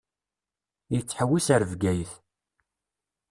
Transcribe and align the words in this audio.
Yettḥewwis 0.93 1.47
ar 1.55 1.63
Bgayet. 1.71 2.13